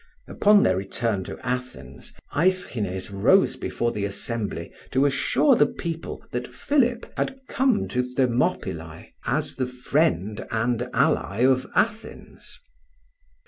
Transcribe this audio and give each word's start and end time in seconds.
Upon 0.27 0.63
their 0.63 0.77
return 0.77 1.23
to 1.25 1.37
Athens, 1.45 2.11
Aeschines 2.35 3.11
rose 3.11 3.55
before 3.55 3.91
the 3.91 4.03
assembly 4.05 4.73
to 4.89 5.05
assure 5.05 5.53
the 5.53 5.67
people 5.67 6.25
that 6.31 6.51
Philip 6.51 7.05
had 7.15 7.39
come 7.47 7.87
to 7.89 8.01
Thermopylae 8.01 9.13
as 9.27 9.53
the 9.57 9.67
friend 9.67 10.43
and 10.49 10.89
ally 10.91 11.41
of 11.41 11.67
Athens. 11.75 12.59